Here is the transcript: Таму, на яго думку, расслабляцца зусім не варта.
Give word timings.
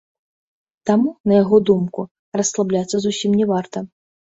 Таму, 0.91 1.11
на 1.29 1.33
яго 1.43 1.61
думку, 1.73 2.01
расслабляцца 2.41 2.95
зусім 3.09 3.41
не 3.41 3.45
варта. 3.57 3.91